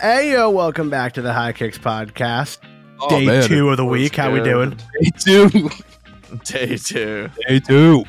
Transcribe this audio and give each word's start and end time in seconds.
Hey 0.00 0.32
yo, 0.32 0.48
welcome 0.50 0.88
back 0.88 1.12
to 1.14 1.22
the 1.22 1.32
High 1.32 1.52
Kicks 1.52 1.76
podcast. 1.78 2.58
Oh, 3.00 3.08
Day 3.10 3.26
man. 3.26 3.46
two 3.46 3.68
of 3.68 3.76
the 3.76 3.84
What's 3.84 4.00
week. 4.00 4.16
How 4.16 4.32
we 4.32 4.40
good? 4.40 4.44
doing? 4.44 4.78
Day 5.00 5.10
two. 5.18 5.70
Day 6.44 6.76
two. 6.76 7.28
Day 7.46 7.60
two. 7.60 8.04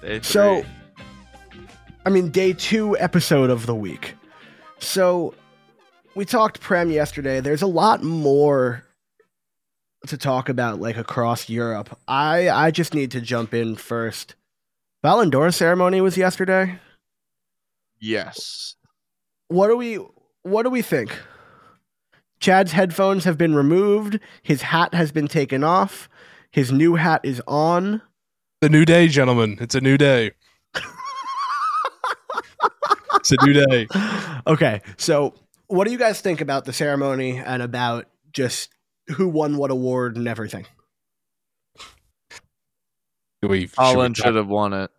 Day 0.00 0.18
three. 0.18 0.22
So, 0.22 0.64
I 2.06 2.10
mean, 2.10 2.30
day 2.30 2.52
two 2.54 2.96
episode 2.98 3.50
of 3.50 3.66
the 3.66 3.74
week. 3.74 4.14
So, 4.78 5.34
we 6.14 6.24
talked 6.24 6.60
Prem 6.60 6.90
yesterday. 6.90 7.40
There's 7.40 7.62
a 7.62 7.66
lot 7.66 8.02
more 8.02 8.84
to 10.06 10.16
talk 10.16 10.48
about, 10.48 10.80
like 10.80 10.96
across 10.96 11.48
Europe. 11.48 11.98
I 12.08 12.48
I 12.48 12.70
just 12.70 12.94
need 12.94 13.10
to 13.12 13.20
jump 13.20 13.52
in 13.52 13.76
first. 13.76 14.34
Ballon 15.02 15.28
d'Or 15.30 15.50
ceremony 15.50 16.00
was 16.00 16.16
yesterday. 16.16 16.78
yes. 18.00 18.76
What 19.48 19.68
are 19.68 19.76
we 19.76 19.98
What 20.42 20.64
do 20.64 20.70
we 20.70 20.82
think? 20.82 21.16
Chad's 22.40 22.72
headphones 22.72 23.24
have 23.24 23.38
been 23.38 23.54
removed. 23.54 24.18
His 24.42 24.62
hat 24.62 24.94
has 24.94 25.12
been 25.12 25.28
taken 25.28 25.62
off. 25.62 26.08
His 26.50 26.72
new 26.72 26.96
hat 26.96 27.20
is 27.22 27.40
on. 27.46 28.02
The 28.60 28.68
new 28.68 28.84
day, 28.84 29.08
gentlemen. 29.08 29.58
It's 29.60 29.74
a 29.74 29.80
new 29.80 29.96
day. 29.96 30.32
it's 33.14 33.30
a 33.30 33.46
new 33.46 33.52
day. 33.52 33.86
okay, 34.46 34.80
so 34.96 35.34
what 35.68 35.86
do 35.86 35.92
you 35.92 35.98
guys 35.98 36.20
think 36.20 36.40
about 36.40 36.64
the 36.64 36.72
ceremony 36.72 37.38
and 37.38 37.62
about 37.62 38.06
just 38.32 38.70
who 39.08 39.28
won 39.28 39.56
what 39.56 39.70
award 39.70 40.16
and 40.16 40.26
everything? 40.26 40.66
Do 43.40 43.48
we, 43.48 43.66
should 43.66 43.76
Haaland 43.76 44.18
we 44.18 44.22
should 44.22 44.34
have 44.34 44.48
won 44.48 44.72
it. 44.72 44.90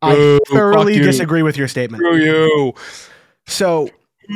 I 0.00 0.14
Boo, 0.14 0.40
thoroughly 0.50 0.92
fuck 0.94 1.00
you. 1.00 1.04
disagree 1.04 1.42
with 1.42 1.56
your 1.56 1.68
statement. 1.68 2.02
Screw 2.02 2.16
you. 2.16 2.74
So, 3.46 3.88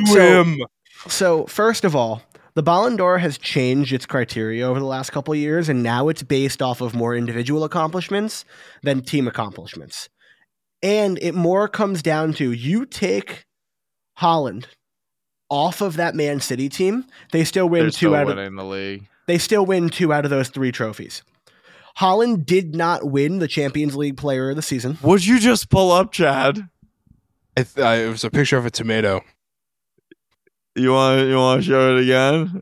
Screw 0.05 0.57
So- 0.59 0.65
so 1.09 1.45
first 1.45 1.83
of 1.83 1.95
all, 1.95 2.21
the 2.55 2.63
Ballon 2.63 2.95
d'Or 2.95 3.19
has 3.19 3.37
changed 3.37 3.93
its 3.93 4.05
criteria 4.05 4.65
over 4.67 4.79
the 4.79 4.85
last 4.85 5.11
couple 5.11 5.33
of 5.33 5.39
years, 5.39 5.69
and 5.69 5.83
now 5.83 6.07
it's 6.09 6.23
based 6.23 6.61
off 6.61 6.81
of 6.81 6.95
more 6.95 7.15
individual 7.15 7.63
accomplishments 7.63 8.45
than 8.83 9.01
team 9.01 9.27
accomplishments. 9.27 10.09
And 10.81 11.19
it 11.21 11.35
more 11.35 11.67
comes 11.67 12.01
down 12.01 12.33
to 12.33 12.51
you 12.51 12.85
take 12.85 13.45
Haaland 14.19 14.65
off 15.49 15.81
of 15.81 15.95
that 15.97 16.15
Man 16.15 16.39
City 16.41 16.67
team, 16.67 17.05
they 17.31 17.43
still 17.43 17.69
win 17.69 17.83
They're 17.83 17.89
two 17.91 17.95
still 17.97 18.15
out 18.15 18.27
of 18.29 18.35
the 18.55 18.63
league. 18.63 19.07
they 19.27 19.37
still 19.37 19.65
win 19.65 19.89
two 19.89 20.11
out 20.11 20.25
of 20.25 20.31
those 20.31 20.49
three 20.49 20.71
trophies. 20.71 21.23
Haaland 21.99 22.45
did 22.45 22.75
not 22.75 23.09
win 23.09 23.39
the 23.39 23.47
Champions 23.47 23.95
League 23.95 24.17
Player 24.17 24.49
of 24.49 24.55
the 24.55 24.61
Season. 24.61 24.95
What'd 24.95 25.25
you 25.25 25.39
just 25.39 25.69
pull 25.69 25.91
up, 25.91 26.11
Chad? 26.11 26.67
I 27.55 27.63
th- 27.63 27.77
uh, 27.77 28.03
it 28.05 28.09
was 28.09 28.23
a 28.23 28.29
picture 28.29 28.57
of 28.57 28.65
a 28.65 28.71
tomato. 28.71 29.21
You 30.77 30.93
want 30.93 31.27
you 31.27 31.35
want 31.35 31.61
to 31.63 31.67
show 31.67 31.95
it 31.97 32.03
again? 32.03 32.61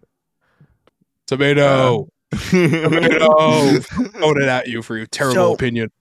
Tomato. 1.28 2.08
Tomato. 2.50 3.80
Throwing 3.80 4.42
it 4.42 4.48
at 4.48 4.68
you 4.68 4.82
for 4.82 4.98
your 4.98 5.06
terrible 5.08 5.36
So- 5.36 5.54
opinion. 5.54 5.92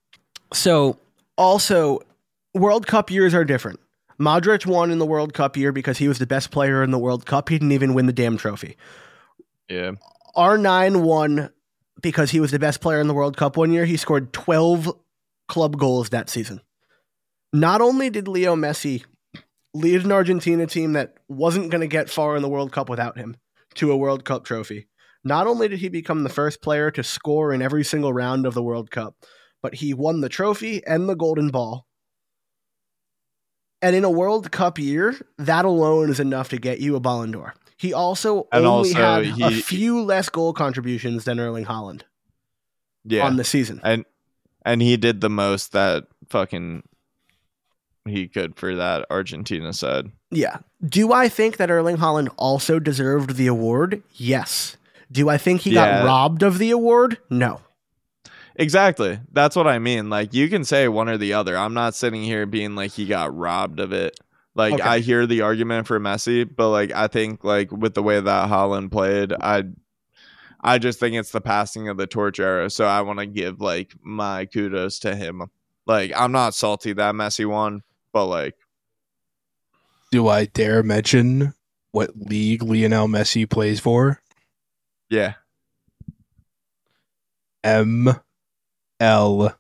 So, 0.52 0.98
also, 1.36 1.98
World 2.54 2.86
Cup 2.86 3.10
years 3.10 3.34
are 3.34 3.44
different. 3.44 3.80
Modric 4.20 4.64
won 4.66 4.92
in 4.92 5.00
the 5.00 5.06
World 5.06 5.34
Cup 5.34 5.56
year 5.56 5.72
because 5.72 5.98
he 5.98 6.06
was 6.06 6.20
the 6.20 6.26
best 6.26 6.52
player 6.52 6.84
in 6.84 6.92
the 6.92 6.98
World 6.98 7.26
Cup. 7.26 7.48
He 7.48 7.56
didn't 7.58 7.72
even 7.72 7.92
win 7.94 8.06
the 8.06 8.12
damn 8.12 8.36
trophy. 8.36 8.76
yeah. 9.68 9.92
R9 10.36 11.02
won 11.02 11.50
because 12.02 12.30
he 12.30 12.38
was 12.40 12.50
the 12.52 12.58
best 12.58 12.80
player 12.80 13.00
in 13.00 13.06
the 13.08 13.14
World 13.14 13.36
Cup 13.36 13.56
one 13.56 13.72
year. 13.72 13.84
He 13.84 13.96
scored 13.96 14.32
12 14.32 14.96
club 15.48 15.76
goals 15.78 16.10
that 16.10 16.28
season. 16.28 16.60
Not 17.52 17.80
only 17.80 18.10
did 18.10 18.26
Leo 18.28 18.54
Messi 18.56 19.04
lead 19.74 20.04
an 20.04 20.12
Argentina 20.12 20.66
team 20.66 20.92
that 20.92 21.14
wasn't 21.28 21.70
going 21.70 21.80
to 21.80 21.86
get 21.88 22.08
far 22.08 22.36
in 22.36 22.42
the 22.42 22.48
World 22.48 22.72
Cup 22.72 22.88
without 22.88 23.18
him 23.18 23.36
to 23.74 23.90
a 23.90 23.96
World 23.96 24.24
Cup 24.24 24.44
trophy, 24.44 24.86
not 25.24 25.46
only 25.46 25.68
did 25.68 25.80
he 25.80 25.88
become 25.88 26.22
the 26.22 26.28
first 26.28 26.62
player 26.62 26.90
to 26.92 27.02
score 27.02 27.52
in 27.52 27.60
every 27.60 27.82
single 27.84 28.12
round 28.12 28.46
of 28.46 28.54
the 28.54 28.62
World 28.62 28.90
Cup, 28.90 29.16
but 29.62 29.74
he 29.76 29.92
won 29.92 30.20
the 30.20 30.28
trophy 30.28 30.84
and 30.86 31.08
the 31.08 31.16
Golden 31.16 31.48
Ball. 31.48 31.86
And 33.82 33.94
in 33.94 34.04
a 34.04 34.10
World 34.10 34.50
Cup 34.50 34.78
year, 34.78 35.14
that 35.38 35.64
alone 35.64 36.08
is 36.08 36.20
enough 36.20 36.48
to 36.50 36.58
get 36.58 36.80
you 36.80 36.96
a 36.96 37.00
Ballon 37.00 37.32
d'Or. 37.32 37.54
He 37.76 37.92
also 37.92 38.46
And 38.52 38.64
only 38.64 38.90
also 38.94 39.24
had 39.34 39.42
a 39.42 39.50
few 39.50 40.00
less 40.00 40.28
goal 40.28 40.52
contributions 40.54 41.24
than 41.24 41.38
Erling 41.40 41.66
Haaland 41.66 42.02
Yeah. 43.04 43.26
on 43.26 43.36
the 43.36 43.44
season. 43.44 43.80
and 43.82 44.04
and 44.66 44.80
he 44.80 44.96
did 44.96 45.20
the 45.20 45.28
most 45.28 45.72
that 45.72 46.04
fucking 46.30 46.84
he 48.06 48.28
could 48.28 48.56
for 48.56 48.74
that 48.74 49.06
Argentina 49.10 49.72
side. 49.72 50.10
Yeah. 50.30 50.58
Do 50.86 51.12
I 51.12 51.28
think 51.28 51.56
that 51.56 51.70
Erling 51.70 51.96
Haaland 51.96 52.28
also 52.36 52.78
deserved 52.78 53.36
the 53.36 53.46
award? 53.46 54.02
Yes. 54.12 54.76
Do 55.10 55.28
I 55.28 55.38
think 55.38 55.62
he 55.62 55.70
Yeah. 55.74 56.00
got 56.02 56.06
robbed 56.06 56.42
of 56.42 56.58
the 56.58 56.70
award? 56.70 57.18
No. 57.30 57.60
Exactly. 58.56 59.18
That's 59.32 59.56
what 59.56 59.66
I 59.66 59.78
mean. 59.78 60.10
Like 60.10 60.32
you 60.34 60.48
can 60.48 60.64
say 60.64 60.86
one 60.88 61.08
or 61.08 61.18
the 61.18 61.32
other. 61.32 61.56
I'm 61.56 61.74
not 61.74 61.94
sitting 61.94 62.22
here 62.22 62.46
being 62.46 62.74
like 62.74 62.92
he 62.92 63.06
got 63.06 63.36
robbed 63.36 63.80
of 63.80 63.92
it. 63.92 64.18
Like 64.54 64.74
Okay. 64.74 64.82
I 64.82 64.98
hear 65.00 65.26
the 65.26 65.40
argument 65.40 65.86
for 65.88 65.98
Messi, 65.98 66.48
but 66.54 66.70
like 66.70 66.92
I 66.92 67.08
think 67.08 67.42
like 67.42 67.72
with 67.72 67.94
the 67.94 68.02
way 68.02 68.20
that 68.20 68.48
Haaland 68.48 68.92
played, 68.92 69.32
I 69.32 69.64
I 70.60 70.78
just 70.78 71.00
think 71.00 71.16
it's 71.16 71.32
the 71.32 71.40
passing 71.40 71.88
of 71.88 71.96
the 71.96 72.06
torch 72.06 72.38
era. 72.38 72.70
So 72.70 72.84
I 72.86 73.00
want 73.02 73.18
to 73.18 73.26
give 73.26 73.60
like 73.60 73.92
my 74.02 74.46
kudos 74.46 75.00
to 75.00 75.16
him. 75.16 75.42
Like 75.86 76.12
I'm 76.16 76.32
not 76.32 76.54
salty 76.54 76.92
that 76.92 77.14
Messi 77.14 77.46
won, 77.46 77.82
but 78.14 78.24
like 78.26 78.54
Do 80.10 80.28
I 80.28 80.46
dare 80.46 80.82
mention 80.82 81.52
what 81.92 82.16
league 82.16 82.62
Lionel 82.62 83.08
Messi 83.08 83.48
plays 83.48 83.78
for? 83.80 84.22
yeah. 85.10 85.34
M 87.62 88.08
L 89.00 89.56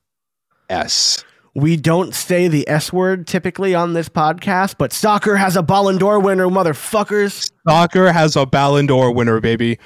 S. 0.68 1.24
We 1.54 1.76
don't 1.76 2.14
say 2.14 2.48
the 2.48 2.68
S 2.68 2.92
word 2.92 3.26
typically 3.26 3.74
on 3.74 3.92
this 3.94 4.08
podcast, 4.08 4.74
but 4.76 4.92
soccer 4.92 5.36
has 5.36 5.56
a 5.56 5.62
Ballon 5.62 5.98
d'Or 5.98 6.18
winner, 6.20 6.48
motherfuckers. 6.48 7.50
Soccer 7.68 8.10
has 8.12 8.34
a 8.36 8.44
Ballon 8.44 8.86
d'Or 8.86 9.12
winner, 9.14 9.40
baby. 9.40 9.78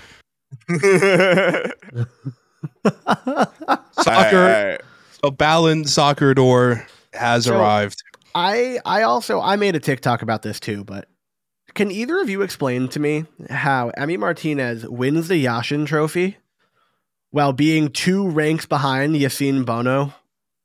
Soccer, 3.93 4.37
Alright, 4.37 4.81
a 5.23 5.31
Ballon 5.31 5.85
Soccer 5.85 6.35
door 6.35 6.87
has 7.13 7.45
So- 7.45 7.57
arrived. 7.59 8.03
I 8.39 8.79
I 8.85 9.03
also 9.03 9.41
I 9.41 9.57
made 9.57 9.75
a 9.75 9.81
TikTok 9.81 10.23
about 10.23 10.43
this 10.43 10.61
too, 10.61 10.85
but 10.85 11.09
can 11.75 11.91
either 11.91 12.21
of 12.21 12.31
you 12.31 12.43
explain 12.43 12.87
to 12.91 13.01
me 13.01 13.27
how 13.51 13.91
Emi 13.99 14.17
Martinez 14.17 14.89
wins 14.89 15.27
the 15.27 15.45
Yashin 15.45 15.87
trophy 15.87 16.37
while 17.31 17.53
being 17.53 17.91
two 17.91 18.29
ranks 18.29 18.65
behind 18.65 19.17
Yassine 19.17 19.65
Bounou 19.65 20.15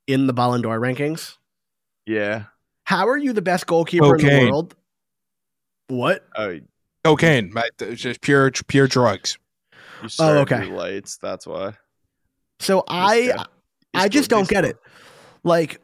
in 0.06 0.28
the 0.28 0.32
Ballon 0.32 0.62
d'Or 0.62 0.78
rankings? 0.78 1.36
yeah. 2.06 2.44
How 2.84 3.08
are 3.08 3.16
you 3.16 3.32
the 3.32 3.42
best 3.42 3.66
goalkeeper 3.66 4.14
in 4.16 4.26
the 4.26 4.50
world? 4.50 4.76
What? 5.88 6.22
Oh, 6.36 6.60
Cocaine, 7.02 7.50
my- 7.52 7.68
it's 7.80 8.02
just 8.02 8.20
pure 8.20 8.52
pure 8.68 8.86
drugs. 8.86 9.36
you 9.72 10.04
oh, 10.04 10.08
started 10.08 10.40
okay. 10.42 10.64
lights. 10.66 11.16
That's 11.16 11.46
why. 11.46 11.72
So 12.60 12.84
I 12.86 13.46
I 13.94 14.08
just 14.08 14.30
don't 14.30 14.48
get 14.48 14.64
it. 14.64 14.76
Like 15.42 15.80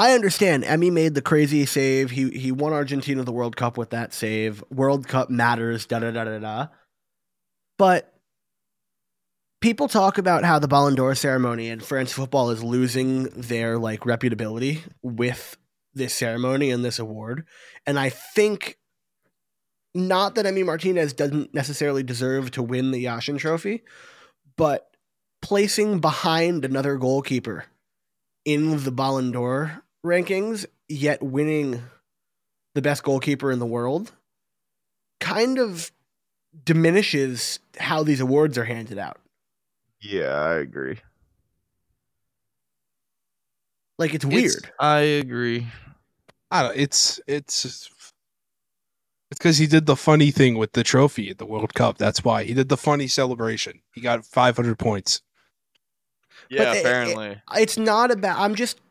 I 0.00 0.14
understand 0.14 0.64
Emi 0.64 0.90
made 0.90 1.14
the 1.14 1.20
crazy 1.20 1.66
save. 1.66 2.10
He 2.10 2.30
he 2.30 2.52
won 2.52 2.72
Argentina 2.72 3.22
the 3.22 3.32
World 3.32 3.54
Cup 3.54 3.76
with 3.76 3.90
that 3.90 4.14
save. 4.14 4.64
World 4.70 5.06
Cup 5.06 5.28
matters, 5.28 5.84
da 5.84 5.98
da 5.98 6.10
da 6.10 6.24
da 6.24 6.38
da. 6.38 6.66
But 7.76 8.10
people 9.60 9.88
talk 9.88 10.16
about 10.16 10.42
how 10.42 10.58
the 10.58 10.68
Ballon 10.68 10.94
d'Or 10.94 11.14
ceremony 11.14 11.68
and 11.68 11.84
France 11.84 12.14
Football 12.14 12.48
is 12.48 12.64
losing 12.64 13.24
their 13.24 13.76
like 13.76 14.00
reputability 14.00 14.80
with 15.02 15.58
this 15.92 16.14
ceremony 16.14 16.70
and 16.70 16.82
this 16.82 16.98
award. 16.98 17.46
And 17.86 17.98
I 17.98 18.08
think 18.08 18.78
not 19.94 20.34
that 20.36 20.46
Emi 20.46 20.64
Martinez 20.64 21.12
doesn't 21.12 21.52
necessarily 21.52 22.02
deserve 22.02 22.52
to 22.52 22.62
win 22.62 22.90
the 22.90 23.04
Yashin 23.04 23.38
trophy, 23.38 23.82
but 24.56 24.96
placing 25.42 26.00
behind 26.00 26.64
another 26.64 26.96
goalkeeper 26.96 27.66
in 28.46 28.82
the 28.82 28.92
Ballon 28.92 29.32
d'Or 29.32 29.82
rankings, 30.04 30.66
yet 30.88 31.22
winning 31.22 31.82
the 32.74 32.82
best 32.82 33.02
goalkeeper 33.02 33.50
in 33.50 33.58
the 33.58 33.66
world, 33.66 34.12
kind 35.20 35.58
of 35.58 35.90
diminishes 36.64 37.60
how 37.78 38.02
these 38.02 38.20
awards 38.20 38.56
are 38.58 38.64
handed 38.64 38.98
out. 38.98 39.18
Yeah, 40.00 40.28
I 40.34 40.54
agree. 40.54 40.98
Like 43.98 44.14
it's 44.14 44.24
It's- 44.24 44.42
weird. 44.42 44.72
I 44.78 45.00
agree. 45.00 45.66
I 46.50 46.62
don't. 46.62 46.76
It's 46.76 47.20
it's 47.26 47.64
it's 47.64 47.90
because 49.28 49.58
he 49.58 49.66
did 49.66 49.86
the 49.86 49.94
funny 49.96 50.30
thing 50.30 50.56
with 50.56 50.72
the 50.72 50.82
trophy 50.82 51.30
at 51.30 51.38
the 51.38 51.46
World 51.46 51.74
Cup. 51.74 51.98
That's 51.98 52.24
why 52.24 52.44
he 52.44 52.54
did 52.54 52.68
the 52.68 52.76
funny 52.76 53.06
celebration. 53.06 53.82
He 53.92 54.00
got 54.00 54.24
500 54.24 54.78
points. 54.78 55.20
Yeah, 56.48 56.72
it- 56.72 56.76
it- 56.78 56.80
apparently. 56.80 57.42
It's 57.54 57.76
not 57.76 58.10
about. 58.10 58.38
I'm 58.40 58.54
just 58.56 58.78
it- 58.78 58.82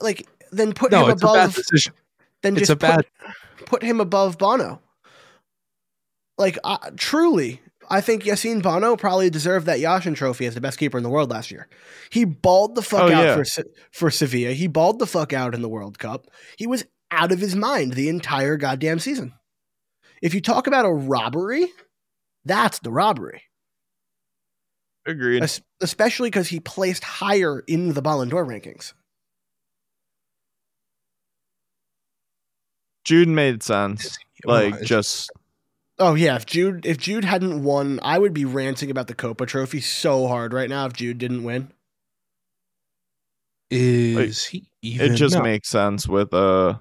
like 0.00 0.26
then 0.52 0.72
put 0.72 0.90
No, 0.92 1.06
him 1.06 1.10
it's 1.12 1.22
a 1.22 1.26
bad 1.26 1.34
above. 1.44 1.54
decision. 1.54 1.92
Then 2.42 2.52
It's 2.56 2.60
just 2.68 2.70
a 2.72 2.76
bad. 2.76 3.06
put, 3.58 3.66
put 3.66 3.82
him 3.82 4.00
above 4.00 4.38
Bounou. 4.38 4.78
like 6.38 6.58
uh, 6.64 6.78
truly, 6.96 7.60
I 7.90 8.00
think 8.00 8.24
Yassine 8.24 8.62
Bounou 8.62 8.98
probably 8.98 9.30
deserved 9.30 9.66
that 9.66 9.78
Yashin 9.78 10.14
trophy 10.16 10.46
as 10.46 10.54
the 10.54 10.60
best 10.60 10.78
keeper 10.78 10.96
in 10.98 11.04
the 11.04 11.10
world 11.10 11.30
last 11.30 11.50
year. 11.50 11.68
He 12.10 12.24
balled 12.24 12.74
the 12.74 12.82
fuck 12.82 13.02
Oh, 13.10 13.12
out 13.12 13.24
yeah. 13.24 13.34
for 13.42 13.64
for 13.92 14.10
Sevilla. 14.10 14.52
He 14.52 14.66
balled 14.66 14.98
the 14.98 15.06
fuck 15.06 15.32
out 15.32 15.54
in 15.54 15.62
the 15.62 15.68
World 15.68 15.98
Cup. 15.98 16.26
He 16.58 16.66
was 16.66 16.84
out 17.10 17.32
of 17.32 17.38
his 17.40 17.54
mind 17.54 17.92
the 17.94 18.08
entire 18.08 18.56
goddamn 18.56 18.98
season. 18.98 19.32
If 20.22 20.34
you 20.34 20.40
talk 20.40 20.66
about 20.66 20.86
a 20.86 20.92
robbery, 20.92 21.66
that's 22.44 22.78
the 22.80 22.90
robbery. 22.90 23.42
Agreed. 25.06 25.42
Es- 25.42 25.60
especially 25.82 26.28
because 26.30 26.48
he 26.48 26.60
placed 26.60 27.04
higher 27.04 27.60
in 27.66 27.92
the 27.92 28.00
Ballon 28.02 28.30
d'Or 28.30 28.46
rankings. 28.46 28.94
Jude 33.04 33.28
made 33.28 33.62
sense. 33.62 34.18
Like 34.44 34.82
just 34.82 35.30
Oh 35.98 36.14
yeah, 36.14 36.34
if 36.36 36.44
Jude 36.46 36.84
if 36.86 36.98
Jude 36.98 37.24
hadn't 37.24 37.62
won, 37.62 38.00
I 38.02 38.18
would 38.18 38.34
be 38.34 38.44
ranting 38.44 38.90
about 38.90 39.06
the 39.06 39.14
Kopa 39.14 39.46
Trophy 39.46 39.80
so 39.80 40.26
hard 40.26 40.52
right 40.52 40.68
now 40.68 40.86
if 40.86 40.92
Jude 40.94 41.18
didn't 41.18 41.44
win. 41.44 41.70
is 43.70 44.44
he 44.46 44.68
even? 44.82 45.12
it 45.12 45.16
just 45.16 45.36
no. 45.36 45.42
makes 45.42 45.68
sense 45.68 46.08
with 46.08 46.32
uh 46.34 46.74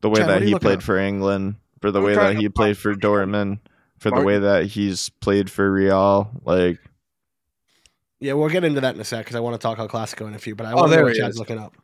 the 0.00 0.08
way 0.08 0.20
Chad, 0.20 0.28
that 0.28 0.42
he 0.42 0.54
played 0.58 0.78
up? 0.78 0.82
for 0.82 0.96
England, 0.98 1.56
for 1.80 1.90
the 1.90 1.98
I'm 2.00 2.04
way 2.06 2.14
that 2.14 2.36
he 2.36 2.48
played 2.48 2.78
for 2.78 2.94
Dortmund, 2.94 3.58
for 3.98 4.10
the 4.10 4.22
way 4.22 4.38
that 4.38 4.66
he's 4.66 5.08
played 5.08 5.50
for 5.50 5.70
Real. 5.70 6.30
Like 6.44 6.78
Yeah, 8.20 8.32
we'll 8.34 8.48
get 8.48 8.64
into 8.64 8.80
that 8.80 8.94
in 8.94 9.00
a 9.00 9.04
sec 9.04 9.24
because 9.24 9.36
I 9.36 9.40
want 9.40 9.54
to 9.54 9.58
talk 9.58 9.78
about 9.78 9.90
Clasico 9.90 10.26
in 10.26 10.34
a 10.34 10.38
few, 10.38 10.54
but 10.54 10.66
I 10.66 10.72
Oh, 10.72 10.76
want 10.76 10.86
to 10.86 10.90
know 10.90 10.96
there 10.96 11.04
what 11.04 11.16
Chad's 11.16 11.34
is. 11.34 11.38
looking 11.38 11.58
up. 11.58 11.76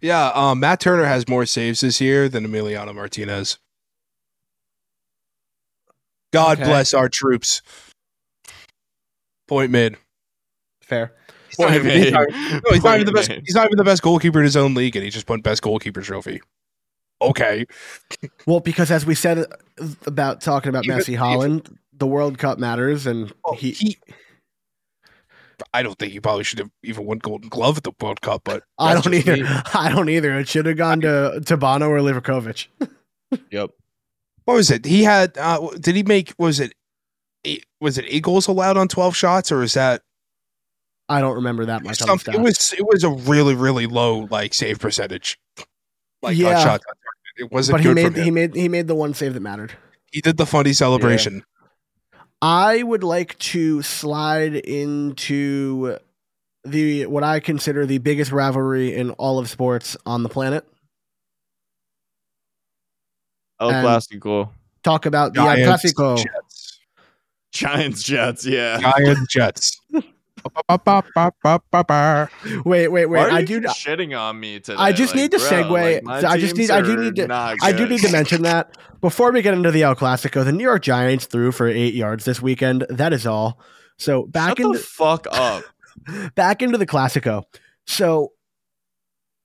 Yeah, 0.00 0.30
um, 0.34 0.60
Matt 0.60 0.80
Turner 0.80 1.04
has 1.04 1.28
more 1.28 1.44
saves 1.46 1.80
this 1.80 2.00
year 2.00 2.28
than 2.28 2.46
Emiliano 2.46 2.94
Martinez. 2.94 3.58
God 6.32 6.58
Okay. 6.58 6.68
bless 6.68 6.94
our 6.94 7.08
troops. 7.08 7.62
Point 9.48 9.70
made. 9.70 9.96
Fair. 10.82 11.12
He's 11.48 11.58
not, 11.58 11.70
Point 11.70 11.84
even, 11.84 11.90
he's 11.96 12.04
made. 12.04 12.12
not- 12.12 12.28
no, 12.30 12.70
he's 12.72 12.84
not 12.84 12.94
even 12.96 13.06
the 13.06 13.12
best. 13.12 13.30
He's 13.30 13.54
not 13.54 13.66
even 13.66 13.78
the 13.78 13.84
best 13.84 14.02
goalkeeper 14.02 14.38
in 14.38 14.44
his 14.44 14.56
own 14.56 14.74
league, 14.74 14.94
and 14.96 15.04
he 15.04 15.10
just 15.10 15.28
won 15.28 15.40
best 15.40 15.62
goalkeeper 15.62 16.02
trophy. 16.02 16.40
Okay, 17.20 17.66
Well, 18.46 18.60
because 18.60 18.92
as 18.92 19.04
we 19.04 19.16
said 19.16 19.44
about 20.06 20.40
talking 20.40 20.68
about 20.68 20.84
Even- 20.84 20.98
Messi 20.98 21.18
Haaland, 21.18 21.74
the 21.92 22.06
World 22.06 22.38
Cup 22.38 22.58
matters, 22.58 23.06
and 23.06 23.32
he, 23.56 23.72
he. 23.72 23.98
I 25.74 25.82
don't 25.82 25.98
think 25.98 26.12
he 26.12 26.20
probably 26.20 26.44
should 26.44 26.58
have 26.60 26.70
even 26.82 27.04
won 27.04 27.18
Golden 27.18 27.48
Glove 27.48 27.76
at 27.78 27.84
the 27.84 27.92
World 28.00 28.20
Cup, 28.20 28.42
but 28.44 28.62
I 28.78 28.94
don't 28.94 29.02
just 29.12 29.26
either. 29.28 29.42
me. 29.42 29.48
I 29.74 29.90
don't 29.90 30.08
either. 30.08 30.38
It 30.38 30.48
should 30.48 30.66
have 30.66 30.76
gone 30.76 31.00
to 31.02 31.40
to 31.46 31.56
Bounou 31.58 31.88
or 31.88 31.98
Livakovic. 32.00 32.68
Yep. 33.50 33.70
What 34.46 34.54
was 34.54 34.70
it? 34.70 34.86
He 34.86 35.02
had. 35.04 35.36
Uh, 35.36 35.68
did 35.78 35.94
he 35.96 36.02
make? 36.02 36.32
Was 36.38 36.60
it? 36.60 36.72
Eight, 37.44 37.66
was 37.80 37.98
it 37.98 38.06
eight 38.08 38.22
goals 38.22 38.46
allowed 38.48 38.78
on 38.78 38.88
twelve 38.88 39.14
shots, 39.14 39.52
or 39.52 39.62
is 39.62 39.74
that 39.74 40.00
I 41.10 41.20
don't 41.20 41.34
remember 41.34 41.66
that 41.66 41.82
much. 41.84 42.00
on 42.00 42.08
something? 42.08 42.34
It 42.34 42.40
was. 42.40 42.72
It 42.72 42.86
was 42.86 43.04
a 43.04 43.10
really, 43.10 43.54
really 43.54 43.86
low 43.86 44.26
like 44.30 44.54
save 44.54 44.78
percentage. 44.78 45.38
Like 46.22 46.36
Yeah. 46.38 46.54
shots. 46.54 46.84
on 46.88 46.94
target. 46.94 47.36
It 47.36 47.52
wasn't 47.52 47.76
but 47.78 47.84
he 47.84 47.92
made 47.92 48.16
he 48.16 48.30
made 48.30 48.54
he 48.54 48.68
made 48.68 48.88
the 48.88 48.94
one 48.94 49.12
save 49.12 49.34
that 49.34 49.40
mattered. 49.40 49.72
He 50.10 50.22
did 50.22 50.38
the 50.38 50.46
funny 50.46 50.72
celebration. 50.72 51.44
I 52.40 52.82
would 52.82 53.02
like 53.02 53.38
to 53.40 53.82
slide 53.82 54.54
into 54.54 55.98
the 56.64 57.06
what 57.06 57.24
I 57.24 57.40
consider 57.40 57.86
the 57.86 57.98
biggest 57.98 58.30
rivalry 58.32 58.94
in 58.94 59.10
all 59.12 59.38
of 59.38 59.48
sports 59.48 59.96
on 60.06 60.22
the 60.22 60.28
planet. 60.28 60.64
El 63.60 63.70
And- 63.70 63.86
Clasico. 63.86 64.50
Talk 64.84 65.06
about 65.06 65.34
the 65.34 65.40
El 65.40 65.56
Clasico. 65.56 66.16
Jets. 66.16 66.78
Giants 67.52 68.02
Jets, 68.04 68.46
yeah. 68.46 68.78
Giants, 68.78 69.32
Jets. 69.32 69.80
Wait, 72.64 72.88
wait, 72.88 73.06
wait. 73.06 73.20
Are 73.20 73.30
I 73.30 73.38
you 73.40 73.60
do. 73.60 73.60
shitting 73.68 74.18
on 74.18 74.38
me 74.38 74.60
today? 74.60 74.76
I 74.78 74.92
just 74.92 75.14
need 75.14 75.30
to 75.32 75.38
bro, 75.38 75.46
segue- 75.48 76.02
my 76.02 76.18
I 76.28 76.38
just 76.38 76.56
need- 76.56 76.70
I 76.70 76.80
do 76.82 76.96
need 76.96 77.16
to- 77.16 77.56
I 77.62 77.72
do 77.72 77.86
need 77.86 78.00
to 78.02 78.10
mention 78.12 78.42
that 78.42 78.76
before 79.00 79.32
we 79.32 79.42
get 79.42 79.54
into 79.54 79.70
the 79.70 79.82
El 79.82 79.94
Clasico, 79.94 80.44
the 80.44 80.52
New 80.52 80.64
York 80.64 80.82
Giants 80.82 81.26
threw 81.26 81.52
for 81.52 81.66
eight 81.68 81.94
yards 81.94 82.24
this 82.24 82.42
weekend. 82.42 82.86
That 82.88 83.12
is 83.12 83.26
all. 83.26 83.60
So 83.98 84.24
back 84.24 84.50
Shut 84.50 84.60
into 84.60 84.78
the 84.78 84.84
fuck 84.84 85.26
up, 85.30 85.64
back 86.34 86.62
into 86.62 86.78
the 86.78 86.86
Clasico. 86.86 87.42
So 87.86 88.32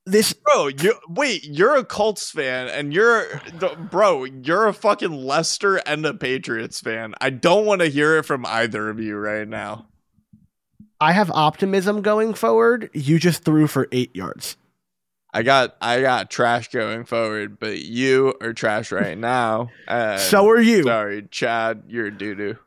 this 0.06 0.34
bro. 0.34 0.68
You 0.68 0.96
wait. 1.08 1.44
You're 1.46 1.78
a 1.78 1.86
Colts 1.86 2.30
fan, 2.30 2.68
and 2.68 2.94
you're 2.94 3.42
bro. 3.90 4.26
You're 4.26 4.68
a 4.68 4.74
fucking 4.74 5.12
Leicester 5.12 5.78
and 5.78 6.06
a 6.06 6.14
Patriots 6.14 6.82
fan. 6.82 7.16
I 7.22 7.30
don't 7.30 7.66
want 7.66 7.82
to 7.82 7.88
hear 7.88 8.18
it 8.18 8.24
from 8.24 8.46
either 8.46 8.90
of 8.90 9.00
you 9.00 9.16
right 9.16 9.48
now. 9.48 9.88
I 11.04 11.12
have 11.12 11.30
optimism 11.32 12.02
going 12.02 12.34
forward. 12.34 12.90
You 12.94 13.20
just 13.20 13.44
threw 13.44 13.68
for 13.68 13.90
eight 13.92 14.16
yards. 14.16 14.56
I 15.34 15.44
got 15.44 15.76
I 15.82 16.00
got 16.00 16.32
trash 16.32 16.70
going 16.70 17.04
forward, 17.04 17.60
but 17.60 17.80
you 17.80 18.36
are 18.40 18.54
trash 18.54 18.90
right 18.90 19.18
now. 19.18 19.70
so 20.18 20.48
are 20.50 20.62
you. 20.62 20.84
sorry, 20.84 21.28
Chad. 21.30 21.84
You're 21.90 22.10
doo 22.10 22.36
doo. 22.36 22.58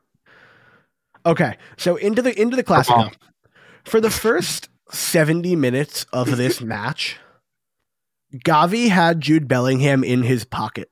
Okay, 1.25 1.57
so 1.79 1.97
into 1.97 2.21
the 2.21 2.39
into 2.39 2.57
the 2.57 2.63
classic. 2.63 2.95
Clasico. 2.95 3.07
on. 3.07 3.13
For 3.87 4.03
the 4.03 4.11
first 4.11 4.69
70 4.91 5.57
minutes 5.57 6.05
of 6.13 6.37
this 6.37 6.61
match, 6.61 7.17
Gavi 8.35 8.91
had 8.91 9.23
Jude 9.23 9.49
Bellingham 9.49 10.05
in 10.05 10.25
his 10.25 10.45
pocket. 10.45 10.91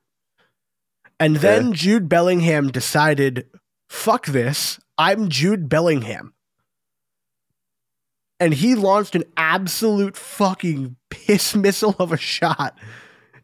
And 1.19 1.37
then 1.37 1.73
Jude 1.73 2.09
Bellingham 2.09 2.69
decided, 2.69 3.47
fuck 3.87 4.25
this, 4.25 4.79
I'm 4.97 5.29
Jude 5.29 5.69
Bellingham. 5.69 6.34
And 8.39 8.53
he 8.53 8.75
launched 8.75 9.15
an 9.15 9.23
absolute 9.37 10.17
fucking 10.17 10.95
piss 11.09 11.55
missile 11.55 11.95
of 11.99 12.11
a 12.11 12.17
shot 12.17 12.77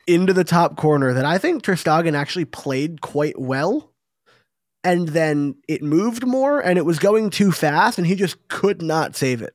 into 0.07 0.33
the 0.33 0.43
top 0.43 0.75
corner 0.75 1.13
that 1.13 1.25
I 1.25 1.37
think 1.37 1.63
ter 1.63 1.75
Stegen 1.75 2.13
actually 2.13 2.45
played 2.45 3.01
quite 3.01 3.39
well. 3.39 3.91
And 4.83 5.09
then 5.09 5.55
it 5.67 5.83
moved 5.83 6.25
more 6.25 6.59
and 6.59 6.77
it 6.77 6.85
was 6.85 6.97
going 6.97 7.29
too 7.29 7.51
fast 7.51 7.97
and 7.99 8.07
he 8.07 8.15
just 8.15 8.47
could 8.47 8.81
not 8.81 9.15
save 9.15 9.41
it. 9.41 9.53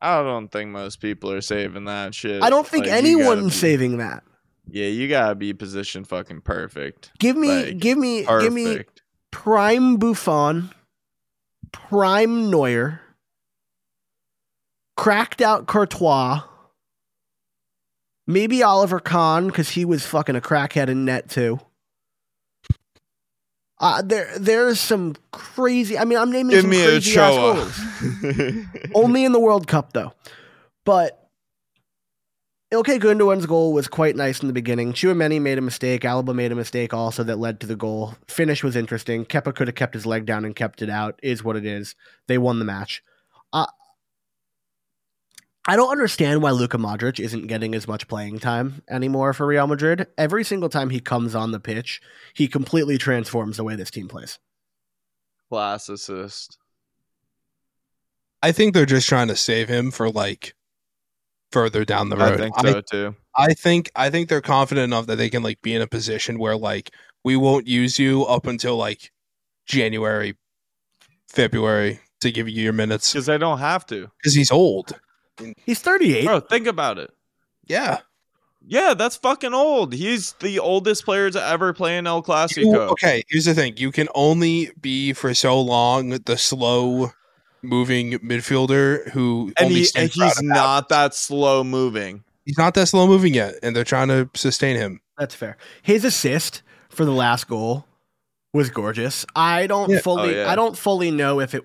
I 0.00 0.22
don't 0.22 0.48
think 0.48 0.70
most 0.70 1.00
people 1.00 1.30
are 1.32 1.40
saving 1.40 1.84
that 1.86 2.14
shit. 2.14 2.42
I 2.42 2.48
don't 2.48 2.66
think 2.66 2.86
Like, 2.86 2.94
anyone's 2.94 3.46
be- 3.46 3.50
saving 3.50 3.98
that. 3.98 4.22
Yeah, 4.70 4.86
you 4.86 5.08
gotta 5.08 5.34
be 5.34 5.52
position 5.52 6.04
fucking 6.04 6.42
perfect. 6.42 7.10
Give 7.18 7.36
me 7.36 7.48
Like, 7.48 7.78
give 7.78 7.98
me 7.98 8.24
give 8.24 8.52
me 8.52 8.84
prime 9.32 9.96
Buffon, 9.96 10.70
prime 11.72 12.50
Neuer, 12.50 12.99
cracked 15.00 15.40
out 15.40 15.66
Courtois, 15.66 16.42
maybe 18.26 18.62
Oliver 18.62 19.00
Kahn 19.00 19.46
because 19.46 19.70
he 19.70 19.86
was 19.86 20.04
fucking 20.04 20.36
a 20.36 20.42
crackhead 20.42 20.88
in 20.88 21.06
net 21.06 21.30
too. 21.30 21.58
Uh, 23.78 24.02
there 24.02 24.30
there's 24.38 24.78
some 24.78 25.16
crazy. 25.32 25.96
I 25.96 26.04
mean, 26.04 26.18
I'm 26.18 26.30
naming 26.30 26.50
Give 26.50 26.60
some 26.60 26.70
me 26.70 26.84
crazy 26.84 27.18
ass 27.18 27.34
goals. 27.34 28.66
Only 28.94 29.24
in 29.24 29.32
the 29.32 29.40
World 29.40 29.66
Cup 29.66 29.94
though, 29.94 30.12
but. 30.84 31.16
Ilkay 32.72 33.00
Gundogan's 33.00 33.46
goal 33.46 33.72
was 33.72 33.88
quite 33.88 34.14
nice 34.14 34.42
in 34.42 34.46
the 34.46 34.52
beginning. 34.52 34.92
Chouameni 34.92 35.40
made 35.40 35.58
a 35.58 35.60
mistake. 35.60 36.02
Alaba 36.02 36.32
made 36.32 36.52
a 36.52 36.54
mistake 36.54 36.94
also 36.94 37.24
that 37.24 37.40
led 37.40 37.58
to 37.58 37.66
the 37.66 37.74
goal. 37.74 38.14
Finish 38.28 38.62
was 38.62 38.76
interesting. 38.76 39.24
Kepa 39.24 39.56
could 39.56 39.66
have 39.66 39.74
kept 39.74 39.92
his 39.92 40.06
leg 40.06 40.24
down 40.24 40.44
and 40.44 40.54
kept 40.54 40.80
it 40.80 40.88
out. 40.88 41.18
Is 41.20 41.42
what 41.42 41.56
it 41.56 41.66
is. 41.66 41.96
They 42.28 42.38
won 42.38 42.60
the 42.60 42.64
match. 42.64 43.02
I 45.68 45.76
don't 45.76 45.90
understand 45.90 46.42
why 46.42 46.52
Luka 46.52 46.78
Modric 46.78 47.20
isn't 47.20 47.46
getting 47.46 47.74
as 47.74 47.86
much 47.86 48.08
playing 48.08 48.38
time 48.38 48.82
anymore 48.88 49.34
for 49.34 49.46
Real 49.46 49.66
Madrid. 49.66 50.06
Every 50.16 50.42
single 50.42 50.68
time 50.70 50.90
he 50.90 51.00
comes 51.00 51.34
on 51.34 51.52
the 51.52 51.60
pitch, 51.60 52.00
he 52.34 52.48
completely 52.48 52.96
transforms 52.96 53.56
the 53.58 53.64
way 53.64 53.76
this 53.76 53.90
team 53.90 54.08
plays. 54.08 54.38
Class 55.50 55.88
assist. 55.88 56.56
I 58.42 58.52
think 58.52 58.72
they're 58.72 58.86
just 58.86 59.08
trying 59.08 59.28
to 59.28 59.36
save 59.36 59.68
him 59.68 59.90
for 59.90 60.10
like 60.10 60.54
further 61.52 61.84
down 61.84 62.08
the 62.08 62.16
road. 62.16 62.40
I 62.40 62.48
think 62.48 62.56
so 62.60 62.80
too. 62.80 63.16
I 63.36 63.52
think 63.52 63.90
I 63.94 64.08
think 64.08 64.28
they're 64.28 64.40
confident 64.40 64.84
enough 64.84 65.06
that 65.06 65.16
they 65.16 65.28
can 65.28 65.42
like 65.42 65.60
be 65.60 65.74
in 65.74 65.82
a 65.82 65.86
position 65.86 66.38
where 66.38 66.56
like 66.56 66.90
we 67.22 67.36
won't 67.36 67.66
use 67.66 67.98
you 67.98 68.24
up 68.24 68.46
until 68.46 68.76
like 68.76 69.10
January, 69.66 70.36
February 71.28 72.00
to 72.22 72.32
give 72.32 72.48
you 72.48 72.62
your 72.62 72.72
minutes 72.72 73.12
Because 73.12 73.26
they 73.26 73.38
don't 73.38 73.58
have 73.58 73.84
to. 73.86 74.10
because 74.18 74.34
he's 74.34 74.50
old. 74.50 74.98
He's 75.64 75.80
38. 75.80 76.24
Bro, 76.26 76.40
think 76.40 76.66
about 76.66 76.98
it. 76.98 77.10
Yeah. 77.66 77.98
Yeah, 78.66 78.94
that's 78.94 79.16
fucking 79.16 79.54
old. 79.54 79.94
He's 79.94 80.32
the 80.40 80.58
oldest 80.58 81.04
player 81.04 81.30
to 81.30 81.42
ever 81.44 81.72
play 81.72 81.96
in 81.96 82.06
El 82.06 82.16
You- 82.18 82.22
Clasico. 82.22 82.88
okay, 82.90 83.22
here's 83.28 83.46
the 83.46 83.54
thing: 83.54 83.74
you 83.78 83.90
can 83.90 84.08
only 84.14 84.70
be 84.80 85.12
for 85.14 85.32
so 85.32 85.58
long 85.60 86.10
the 86.10 86.36
slow 86.36 87.10
moving 87.62 88.12
midfielder 88.18 89.10
who 89.10 89.52
And, 89.56 89.66
only 89.68 89.80
he, 89.82 89.88
and 89.96 90.10
he's 90.10 90.42
not 90.42 90.88
that 90.90 91.14
slow 91.14 91.64
moving. 91.64 92.22
He's 92.44 92.58
not 92.58 92.74
that 92.74 92.86
slow 92.88 93.06
moving 93.06 93.32
yet, 93.34 93.54
and 93.62 93.74
they're 93.74 93.84
trying 93.84 94.08
to 94.08 94.28
sustain 94.34 94.76
him. 94.76 95.00
That's 95.18 95.34
fair. 95.34 95.56
His 95.82 96.04
assist 96.04 96.62
for 96.90 97.04
the 97.04 97.12
last 97.12 97.48
goal 97.48 97.86
was 98.52 98.68
gorgeous. 98.70 99.24
I 99.36 99.66
don't 99.68 99.90
Yeah. 99.90 100.00
fully 100.00 100.34
Oh, 100.38 100.42
yeah. 100.42 100.50
I 100.50 100.54
don't 100.56 100.76
fully 100.76 101.10
know 101.10 101.40
if 101.40 101.54
it 101.54 101.64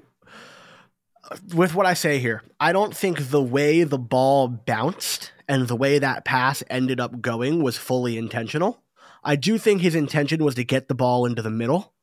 with 1.53 1.74
what 1.75 1.86
I 1.86 1.94
say 1.94 2.20
here. 2.20 2.44
I 2.60 2.74
don't 2.74 2.96
think 2.96 3.29
the 3.29 3.41
way 3.41 3.84
the 3.84 3.98
ball 3.98 4.48
bounced 4.48 5.32
and 5.48 5.67
the 5.67 5.75
way 5.75 6.00
that 6.00 6.25
pass 6.25 6.63
ended 6.70 7.00
up 7.00 7.22
going 7.22 7.63
was 7.63 7.77
fully 7.77 8.17
intentional. 8.17 8.82
I 9.24 9.36
do 9.36 9.58
think 9.58 9.82
his 9.82 9.96
intention 9.96 10.44
was 10.44 10.55
to 10.55 10.63
get 10.63 10.88
the 10.88 10.96
ball 10.96 11.25
into 11.25 11.41
the 11.41 11.50
middle. 11.50 11.94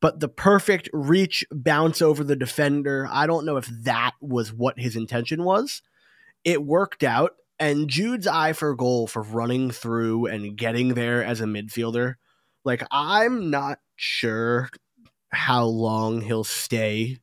But 0.00 0.20
the 0.20 0.28
perfect 0.28 0.88
reach 0.92 1.44
bounce 1.52 2.00
over 2.00 2.24
the 2.24 2.36
defender, 2.36 3.06
I 3.10 3.26
don't 3.26 3.44
know 3.44 3.56
if 3.56 3.66
that 3.66 4.12
was 4.20 4.52
what 4.52 4.78
his 4.78 4.96
intention 4.96 5.44
was. 5.44 5.82
It 6.42 6.64
worked 6.64 7.04
out 7.04 7.34
and 7.58 7.88
Jude's 7.90 8.26
eye 8.26 8.54
for 8.54 8.74
goal 8.74 9.06
for 9.06 9.22
running 9.22 9.70
through 9.70 10.26
and 10.26 10.56
getting 10.56 10.94
there 10.94 11.22
as 11.22 11.42
a 11.42 11.44
midfielder 11.44 12.14
like 12.64 12.82
I'm 12.90 13.50
not 13.50 13.78
sure 13.96 14.70
how 15.30 15.64
long 15.64 16.22
he'll 16.22 16.44
stay 16.44 17.18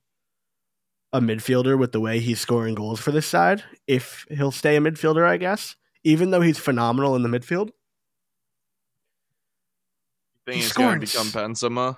a 1.13 1.21
midfielder 1.21 1.77
with 1.77 1.91
the 1.91 1.99
way 2.01 2.19
he's 2.19 2.39
scoring 2.39 2.75
goals 2.75 2.99
for 2.99 3.11
this 3.11 3.25
side. 3.25 3.63
If 3.87 4.25
he'll 4.29 4.51
stay 4.51 4.75
a 4.75 4.79
midfielder, 4.81 5.25
I 5.27 5.37
guess, 5.37 5.75
even 6.03 6.31
though 6.31 6.41
he's 6.41 6.57
phenomenal 6.59 7.15
in 7.15 7.23
the 7.23 7.29
midfield. 7.29 7.69
think 10.45 10.57
He 10.57 10.61
he's 10.63 10.73
going 10.73 10.99
to 10.99 11.05
become 11.05 11.27
s- 11.27 11.33
Benzema. 11.33 11.97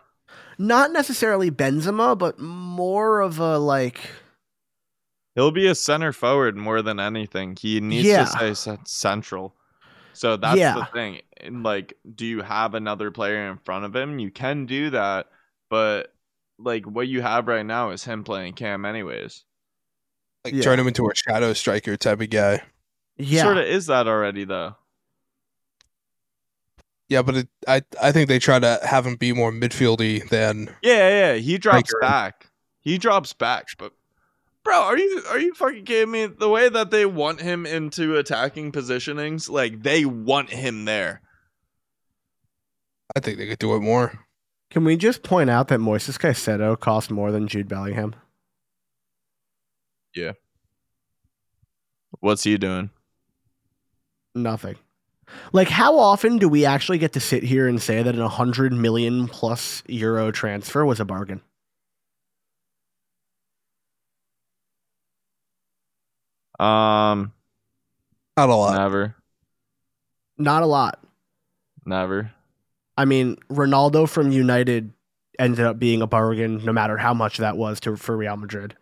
Not 0.57 0.91
necessarily 0.91 1.49
Benzema, 1.51 2.17
but 2.17 2.39
more 2.39 3.21
of 3.21 3.39
a 3.39 3.57
like 3.57 3.99
He'll 5.35 5.51
be 5.51 5.67
a 5.67 5.75
center 5.75 6.11
forward 6.11 6.57
more 6.57 6.81
than 6.81 6.99
anything. 6.99 7.55
He 7.59 7.79
needs 7.79 8.07
Yeah. 8.07 8.25
to 8.25 8.27
stay 8.27 8.53
cen- 8.53 8.85
central. 8.85 9.55
So 10.13 10.35
that's 10.35 10.57
Yeah. 10.59 10.75
the 10.75 10.85
thing. 10.85 11.21
And, 11.37 11.63
Like, 11.63 11.93
do 12.15 12.25
you 12.25 12.41
have 12.41 12.73
another 12.73 13.09
player 13.09 13.49
in 13.49 13.57
front 13.59 13.85
of 13.85 13.95
him? 13.95 14.19
You 14.19 14.31
can 14.31 14.65
do 14.65 14.89
that, 14.89 15.27
but 15.69 16.13
like 16.59 16.85
what 16.85 17.07
you 17.07 17.21
have 17.21 17.47
right 17.47 17.65
now 17.65 17.89
is 17.91 18.03
him 18.03 18.23
playing 18.23 18.53
Cam, 18.53 18.85
anyways. 18.85 19.43
Like 20.45 20.53
Yeah. 20.53 20.61
turn 20.61 20.79
him 20.79 20.87
into 20.87 21.07
a 21.09 21.15
shadow 21.15 21.53
striker 21.53 21.97
type 21.97 22.21
of 22.21 22.29
guy. 22.29 22.61
yeah. 23.17 23.43
Sort 23.43 23.57
of 23.57 23.65
is 23.65 23.87
that 23.87 24.07
already 24.07 24.45
though. 24.45 24.75
Yeah, 27.07 27.23
but 27.23 27.37
it, 27.37 27.47
I 27.67 27.81
I 28.01 28.11
think 28.11 28.27
they 28.27 28.37
try 28.39 28.59
to 28.59 28.79
have 28.83 29.05
him 29.05 29.15
be 29.15 29.33
more 29.33 29.51
midfieldy 29.51 30.29
than 30.29 30.75
Yeah, 30.83 31.09
yeah. 31.09 31.33
He 31.35 31.57
drops 31.57 31.89
Striker. 31.89 31.99
back. 32.01 32.49
He 32.81 32.97
drops 32.99 33.33
back, 33.33 33.67
but 33.79 33.93
bro, 34.63 34.75
are 34.79 34.97
you 34.97 35.23
are 35.29 35.39
you 35.39 35.53
fucking 35.55 35.85
kidding 35.85 36.11
me? 36.11 36.27
The 36.27 36.49
way 36.49 36.69
that 36.69 36.91
they 36.91 37.05
want 37.07 37.41
him 37.41 37.65
into 37.65 38.15
attacking 38.17 38.71
positionings, 38.71 39.49
like 39.49 39.81
they 39.81 40.05
want 40.05 40.51
him 40.51 40.85
there. 40.85 41.21
I 43.15 43.19
think 43.21 43.39
they 43.39 43.47
could 43.47 43.59
do 43.59 43.75
it 43.75 43.79
more. 43.79 44.25
Can 44.69 44.83
we 44.83 44.97
just 44.97 45.23
point 45.23 45.49
out 45.49 45.67
that 45.69 45.79
Moises 45.79 46.19
Caicedo 46.19 46.79
cost 46.79 47.09
more 47.09 47.31
than 47.31 47.47
Jude 47.47 47.67
Bellingham? 47.67 48.15
Yeah. 50.13 50.33
What's 52.19 52.43
he 52.43 52.57
doing? 52.57 52.89
Nothing. 54.35 54.75
Like, 55.53 55.69
how 55.69 55.97
often 55.99 56.38
do 56.38 56.49
we 56.49 56.65
actually 56.65 56.97
get 56.97 57.13
to 57.13 57.19
sit 57.19 57.43
here 57.43 57.67
and 57.67 57.81
say 57.81 58.01
that 58.01 58.15
an 58.15 58.21
100 58.21 58.73
million 58.73 59.27
plus 59.27 59.83
euro 59.88 60.31
transfer 60.31 60.85
was 60.85 60.99
a 60.99 61.05
bargain? 61.05 61.41
Um, 66.59 67.31
Not 68.35 68.49
a 68.49 68.55
lot. 68.55 68.73
never, 68.77 69.15
Not 70.38 70.63
a 70.63 70.65
lot. 70.65 70.99
never. 71.85 72.31
I 73.00 73.06
mean, 73.06 73.38
Ronaldo 73.50 74.10
from 74.10 74.29
United 74.29 74.91
ended 75.39 75.65
up 75.65 75.79
being 75.79 76.01
a 76.01 76.08
bargain, 76.08 76.65
no 76.65 76.74
matter 76.74 76.98
how 76.98 77.13
much 77.13 77.38
that 77.38 77.56
was 77.56 77.79
to 77.79 77.96
for 77.96 78.18
Real 78.18 78.36
Madrid. 78.36 78.75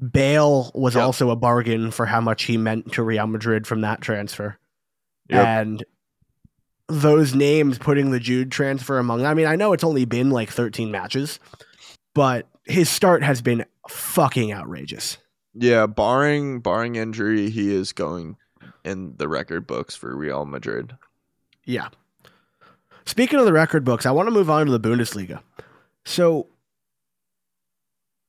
Bale 0.00 0.70
was 0.74 0.94
Yep. 0.94 1.04
also 1.04 1.28
a 1.28 1.36
bargain 1.36 1.90
for 1.90 2.06
how 2.06 2.22
much 2.22 2.44
he 2.44 2.56
meant 2.56 2.94
to 2.94 3.02
Real 3.02 3.26
Madrid 3.26 3.66
from 3.66 3.82
that 3.82 4.00
transfer. 4.00 4.56
Yep. 5.28 5.46
And 5.46 5.84
those 6.88 7.34
names 7.34 7.76
putting 7.78 8.10
the 8.10 8.20
Jude 8.20 8.50
transfer 8.50 8.98
among 8.98 9.26
I 9.26 9.34
mean, 9.34 9.46
I 9.46 9.54
know 9.54 9.74
it's 9.74 9.84
only 9.84 10.06
been 10.06 10.30
like 10.30 10.48
13 10.50 10.90
matches, 10.90 11.38
but 12.14 12.48
his 12.64 12.88
start 12.88 13.22
has 13.22 13.42
been 13.42 13.66
fucking 13.86 14.50
outrageous. 14.50 15.18
Yeah, 15.52 15.86
barring 15.86 16.60
barring 16.60 16.94
injury, 16.94 17.50
he 17.50 17.74
is 17.74 17.92
going 17.92 18.38
in 18.82 19.16
the 19.18 19.28
record 19.28 19.66
books 19.66 19.94
for 19.94 20.16
Real 20.16 20.46
Madrid. 20.46 20.96
Yeah. 21.66 21.88
Speaking 23.10 23.40
of 23.40 23.44
the 23.44 23.52
record 23.52 23.84
books, 23.84 24.06
I 24.06 24.12
want 24.12 24.28
to 24.28 24.30
move 24.30 24.48
on 24.48 24.66
to 24.66 24.70
the 24.70 24.78
Bundesliga. 24.78 25.40
So, 26.04 26.46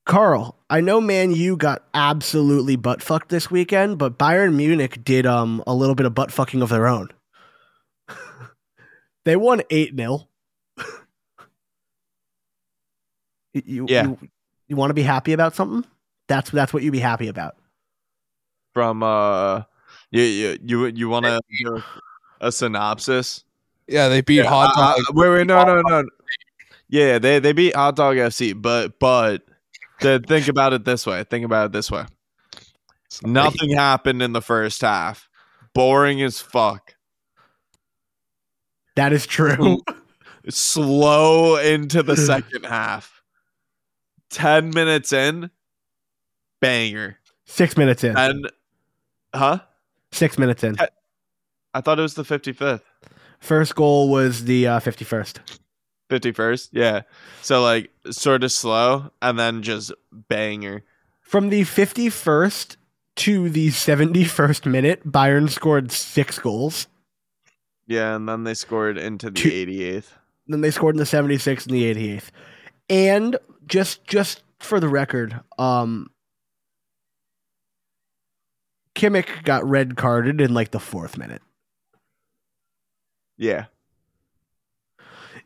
Carl, 0.07 0.57
I 0.71 0.81
know 0.81 0.99
Man 0.99 1.29
U 1.29 1.55
got 1.55 1.83
absolutely 1.93 2.75
butt 2.77 3.03
fucked 3.03 3.29
this 3.29 3.51
weekend, 3.51 3.99
but 3.99 4.17
Bayern 4.17 4.55
Munich 4.55 5.03
did 5.03 5.27
um 5.27 5.63
a 5.67 5.75
little 5.75 5.93
bit 5.93 6.07
of 6.07 6.15
butt 6.15 6.31
fucking 6.31 6.63
of 6.63 6.69
their 6.69 6.87
own. 6.87 7.09
they 9.23 9.35
won 9.35 9.61
8 9.69 9.95
0. 9.95 10.27
You, 13.53 13.85
Yeah. 13.87 14.07
you, 14.07 14.17
you 14.67 14.75
want 14.75 14.89
to 14.89 14.95
be 14.95 15.03
happy 15.03 15.33
about 15.33 15.53
something? 15.53 15.87
That's 16.27 16.49
that's 16.49 16.73
what 16.73 16.81
you'd 16.81 16.89
be 16.89 16.97
happy 16.99 17.27
about. 17.27 17.55
From 18.73 19.03
uh, 19.03 19.61
you 20.09 20.23
you 20.23 20.57
you, 20.63 20.85
you 20.87 21.07
want 21.09 21.27
to 21.27 21.83
a 22.41 22.51
synopsis? 22.51 23.43
Yeah, 23.87 24.07
they 24.09 24.21
beat 24.21 24.45
Hot 24.45 24.71
Uh, 24.75 24.95
Dog. 24.95 25.15
wait, 25.15 25.29
wait, 25.29 25.47
no, 25.47 25.63
no, 25.63 25.81
no. 25.81 26.03
Yeah, 26.87 27.19
they 27.19 27.39
they 27.39 27.53
beat 27.53 27.75
Hot 27.75 27.95
Dog 27.95 28.15
FC, 28.17 28.59
but 28.59 28.99
but 28.99 29.43
th- 30.01 30.23
think 30.27 30.47
about 30.47 30.73
it 30.73 30.85
this 30.85 31.05
way. 31.05 31.23
Think 31.23 31.45
about 31.45 31.67
it 31.67 31.71
this 31.71 31.89
way. 31.91 32.05
Nothing 33.23 33.71
happened 33.75 34.21
in 34.21 34.33
the 34.33 34.41
first 34.41 34.81
half. 34.81 35.27
Boring 35.73 36.21
as 36.21 36.39
fuck. 36.41 36.95
That 38.95 39.13
is 39.13 39.25
true. 39.25 39.81
Slow 40.49 41.55
into 41.57 42.03
the 42.03 42.15
second 42.17 42.65
half. 42.65 43.21
Ten 44.29 44.69
minutes 44.71 45.11
in, 45.13 45.49
banger. 46.61 47.17
Six 47.45 47.75
minutes 47.77 48.03
in. 48.03 48.17
And 48.17 48.51
huh? 49.33 49.59
Six 50.11 50.37
minutes 50.37 50.63
in. 50.63 50.75
I 51.73 51.81
thought 51.81 51.99
it 51.99 52.01
was 52.01 52.15
the 52.15 52.23
fifty 52.25 52.51
fifth. 52.53 52.83
First 53.41 53.75
goal 53.75 54.09
was 54.09 54.45
the 54.45 54.67
uh, 54.67 54.79
51st. 54.79 55.39
51st 56.09 56.69
yeah 56.73 57.01
so 57.41 57.61
like 57.63 57.89
sort 58.09 58.43
of 58.43 58.51
slow 58.51 59.11
and 59.21 59.39
then 59.39 59.61
just 59.63 59.93
banger 60.11 60.83
From 61.21 61.47
the 61.49 61.61
51st 61.61 62.75
to 63.15 63.49
the 63.49 63.69
71st 63.69 64.65
minute, 64.65 65.05
Bayern 65.09 65.49
scored 65.49 65.89
six 65.91 66.37
goals. 66.37 66.87
yeah 67.87 68.13
and 68.15 68.27
then 68.27 68.43
they 68.43 68.53
scored 68.53 68.97
into 68.97 69.27
the 69.29 69.39
Two- 69.39 69.49
88th 69.49 70.07
Then 70.47 70.59
they 70.59 70.71
scored 70.71 70.95
in 70.95 70.99
the 70.99 71.05
76th 71.05 71.65
and 71.67 71.75
the 71.75 71.93
88th. 71.93 72.29
And 72.89 73.37
just 73.65 74.03
just 74.05 74.43
for 74.59 74.81
the 74.81 74.89
record, 74.89 75.39
um 75.57 76.09
Kimmich 78.95 79.43
got 79.45 79.63
red 79.65 79.95
carded 79.95 80.41
in 80.41 80.53
like 80.53 80.71
the 80.71 80.79
fourth 80.79 81.17
minute. 81.17 81.41
Yeah 83.41 83.65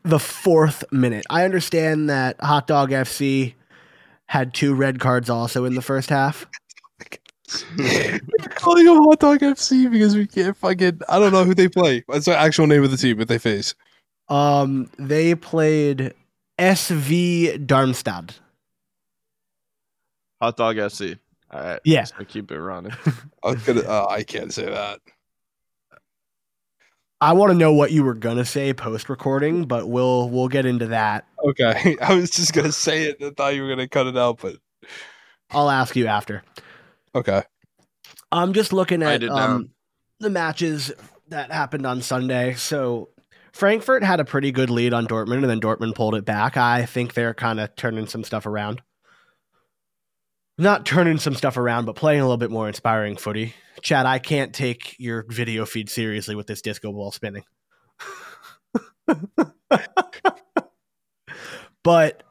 The 0.04 0.20
fourth 0.20 0.84
minute. 0.92 1.26
I 1.32 1.46
understand 1.46 2.10
that 2.12 2.36
Hot 2.42 2.68
Dog 2.68 2.92
FC 2.92 3.56
had 4.28 4.54
two 4.54 4.76
red 4.76 5.00
cards 5.00 5.30
also 5.32 5.66
in 5.66 5.74
the 5.76 5.82
first 5.82 6.10
half. 6.12 6.46
We're 7.78 8.20
calling 8.56 8.86
them 8.86 8.98
Hot 9.06 9.20
Dog 9.20 9.40
FC 9.40 9.90
because 9.92 10.16
we 10.16 10.28
can't 10.28 10.56
fucking. 10.58 11.02
I 11.10 11.18
don't 11.20 11.32
know 11.32 11.44
who 11.44 11.54
they 11.56 11.68
play. 11.70 12.04
That's 12.08 12.26
the 12.26 12.38
actual 12.38 12.68
name 12.68 12.84
of 12.84 12.92
the 12.92 12.98
team 12.98 13.18
that 13.18 13.28
they 13.28 13.38
face. 13.40 13.74
Um, 14.30 14.90
they 15.00 15.34
played 15.36 16.14
SV 16.60 17.66
Darmstadt. 17.66 18.40
hot 20.42 20.58
dog 20.58 20.76
fc 20.78 21.18
all 21.52 21.62
right 21.62 21.80
Yeah. 21.84 22.04
so 22.06 22.24
keep 22.26 22.52
it 22.52 22.60
running 22.60 22.92
I, 23.44 23.52
was 23.52 23.64
gonna, 23.64 23.82
uh, 23.82 24.08
I 24.10 24.24
can't 24.24 24.54
say 24.54 24.66
that. 24.66 25.00
I 27.26 27.34
want 27.34 27.52
to 27.52 27.58
know 27.58 27.74
what 27.74 27.92
you 27.92 28.04
were 28.04 28.14
gonna 28.14 28.46
say 28.46 28.72
post 28.72 29.10
recording, 29.10 29.66
but 29.66 29.90
we'll 29.90 30.30
we'll 30.30 30.48
get 30.48 30.68
into 30.68 30.86
that. 30.88 31.26
Okay, 31.44 31.98
I 32.02 32.14
was 32.14 32.30
just 32.30 32.54
gonna 32.54 32.72
say 32.72 33.06
it. 33.06 33.18
I 33.20 33.32
thought 33.32 33.56
you 33.56 33.64
were 33.64 33.70
gonna 33.70 33.88
cut 33.88 34.06
it 34.06 34.16
out, 34.16 34.42
but 34.44 34.58
I'll 35.50 35.72
ask 35.72 35.96
you 35.96 36.06
after. 36.06 36.44
okay. 37.16 37.42
I'm 38.32 38.54
just 38.54 38.74
looking 38.74 39.02
at 39.02 39.24
um, 39.24 39.72
the 40.20 40.30
matches 40.30 40.92
that 41.30 41.52
happened 41.52 41.88
on 41.88 42.04
Sunday. 42.04 42.54
So 42.54 43.10
Frankfurt 43.54 44.04
had 44.04 44.20
a 44.20 44.26
pretty 44.26 44.52
good 44.52 44.70
lead 44.70 44.94
on 44.94 45.08
Dortmund, 45.08 45.42
and 45.42 45.50
then 45.50 45.60
Dortmund 45.60 45.96
pulled 45.96 46.14
it 46.14 46.26
back. 46.26 46.58
I 46.58 46.86
think 46.86 47.16
they're 47.16 47.34
kind 47.34 47.60
of 47.60 47.76
turning 47.76 48.06
some 48.06 48.24
stuff 48.24 48.46
around. 48.46 48.84
Not 50.58 50.86
turning 50.86 51.18
some 51.18 51.36
stuff 51.36 51.58
around, 51.58 51.86
but 51.86 51.96
playing 51.96 52.22
a 52.22 52.24
little 52.24 52.38
bit 52.38 52.52
more 52.52 52.68
inspiring 52.68 53.18
footy. 53.18 53.54
Chad, 53.82 54.06
I 54.06 54.20
can't 54.20 54.54
take 54.54 54.96
your 54.98 55.26
video 55.28 55.66
feed 55.66 55.90
seriously 55.90 56.36
with 56.36 56.48
this 56.48 56.62
disco 56.62 56.92
ball 56.92 57.12
spinning. 57.12 57.44
But 61.84 62.24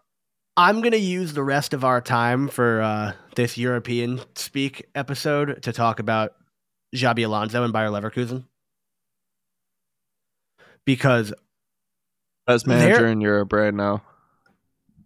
I'm 0.56 0.80
gonna 0.80 0.96
use 0.96 1.32
the 1.32 1.44
rest 1.44 1.74
of 1.74 1.84
our 1.84 2.00
time 2.00 2.48
for 2.48 2.82
uh, 2.82 3.12
this 3.36 3.56
European 3.56 4.20
speak 4.34 4.86
episode 4.94 5.62
to 5.62 5.72
talk 5.72 6.00
about 6.00 6.32
Xabi 6.92 7.24
Alonso 7.24 7.62
and 7.62 7.72
Bayer 7.72 7.90
Leverkusen 7.90 8.46
because 10.84 11.32
Best 12.48 12.66
manager 12.66 13.06
in 13.06 13.20
Europe 13.20 13.52
right 13.52 13.72
now. 13.72 14.02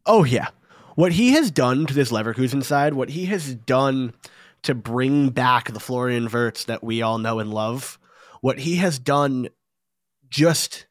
Oh 0.07 0.25
yeah. 0.25 0.49
What 0.99 1.13
he 1.13 1.31
has 1.35 1.53
done 1.53 1.87
to 1.87 1.95
this 1.95 2.11
Leverkusen 2.11 2.65
side, 2.65 2.95
what 2.95 3.11
he 3.11 3.27
has 3.27 3.55
done 3.55 4.15
to 4.65 4.75
bring 4.75 5.29
back 5.29 5.71
the 5.71 5.79
Florian 5.79 6.29
Wirtz 6.29 6.65
that 6.65 6.83
we 6.83 7.03
all 7.03 7.19
know 7.19 7.39
and 7.39 7.55
love, 7.55 8.01
what 8.41 8.59
he 8.59 8.79
has 8.79 8.99
done 8.99 9.49
just 10.29 10.89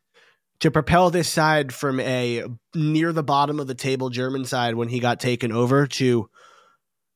to 0.61 0.71
propel 0.71 1.09
this 1.09 1.27
side 1.27 1.73
from 1.73 1.99
a 1.99 2.45
near 2.73 3.11
the 3.11 3.21
bottom 3.21 3.59
of 3.59 3.67
the 3.67 3.75
table 3.75 4.09
German 4.09 4.45
side 4.45 4.75
when 4.75 4.87
he 4.87 5.01
got 5.01 5.19
taken 5.19 5.51
over 5.51 5.85
to 5.85 6.29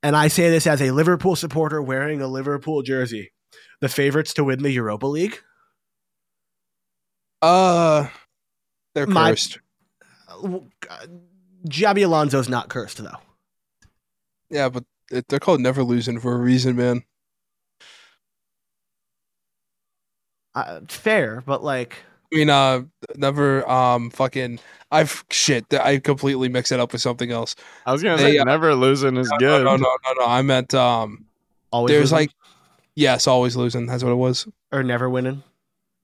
and 0.04 0.14
I 0.14 0.28
say 0.28 0.50
this 0.50 0.68
as 0.68 0.82
a 0.82 0.92
Liverpool 0.92 1.38
supporter 1.38 1.82
wearing 1.82 2.22
a 2.22 2.28
Liverpool 2.28 2.82
jersey, 2.82 3.32
the 3.80 3.88
favorites 3.88 4.34
to 4.34 4.44
win 4.44 4.64
the 4.64 4.72
Europa 4.72 5.08
League. 5.08 5.40
Uh, 7.42 8.10
they're 8.94 9.08
My- 9.08 9.38
cursed. 11.64 11.80
Xabi 11.82 12.04
Alonso's 12.06 12.50
not 12.50 12.70
cursed 12.70 12.98
though. 12.98 13.18
Yeah, 14.50 14.70
but 14.70 14.84
it, 15.12 15.28
they're 15.28 15.40
called 15.40 15.62
never 15.62 15.84
losing 15.84 16.20
for 16.20 16.34
a 16.34 16.38
reason, 16.38 16.76
man. 16.76 17.04
Uh, 20.54 20.82
fair, 20.90 21.42
but 21.46 21.64
like 21.64 21.96
I 22.34 22.38
mean, 22.38 22.50
uh, 22.50 22.84
never, 23.16 23.70
um, 23.70 24.10
fucking, 24.10 24.60
I've 24.90 25.24
shit. 25.30 25.66
I 25.74 26.00
completely 26.00 26.48
mix 26.50 26.72
it 26.72 26.80
up 26.80 26.92
with 26.94 27.02
something 27.02 27.32
else. 27.32 27.56
I 27.86 27.92
was 27.92 28.02
gonna 28.04 28.18
They, 28.18 28.34
say 28.34 28.38
uh, 28.38 28.44
never 28.46 28.74
losing 28.76 29.18
is 29.18 29.30
No, 29.32 29.38
good. 29.38 29.64
no, 29.66 29.76
no, 29.76 29.98
no, 30.06 30.14
no. 30.20 30.26
I 30.26 30.42
meant, 30.42 30.74
um, 30.74 31.26
always 31.72 31.92
there's 31.92 32.12
losing 32.12 32.16
like, 32.18 32.32
yes, 32.96 33.28
always 33.28 33.56
losing. 33.56 33.86
That's 33.86 34.04
what 34.04 34.12
it 34.12 34.16
was. 34.16 34.48
or 34.72 34.84
never 34.84 35.10
winning. 35.10 35.44